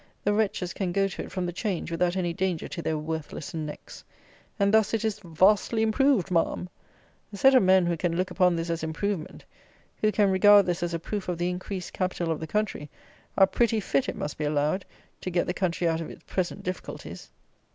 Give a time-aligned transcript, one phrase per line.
[0.23, 3.53] The wretches can go to it from the 'Change without any danger to their worthless
[3.53, 4.03] necks.
[4.57, 6.69] And thus it is "vastly improved, Ma'am!"
[7.31, 9.45] A set of men who can look upon this as "improvement,"
[9.97, 12.89] who can regard this as a proof of the "increased capital of the country,"
[13.37, 14.85] are pretty fit, it must be allowed,
[15.21, 17.29] to get the country out of its present difficulties!